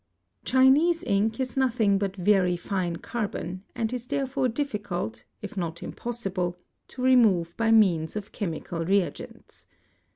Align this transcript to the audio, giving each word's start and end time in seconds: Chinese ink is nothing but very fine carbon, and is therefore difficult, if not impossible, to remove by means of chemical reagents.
Chinese 0.45 1.03
ink 1.03 1.39
is 1.39 1.55
nothing 1.55 1.99
but 1.99 2.15
very 2.15 2.57
fine 2.57 2.95
carbon, 2.95 3.63
and 3.75 3.93
is 3.93 4.07
therefore 4.07 4.47
difficult, 4.47 5.25
if 5.43 5.55
not 5.55 5.83
impossible, 5.83 6.57
to 6.87 7.03
remove 7.03 7.55
by 7.55 7.69
means 7.69 8.15
of 8.15 8.31
chemical 8.31 8.83
reagents. 8.83 9.67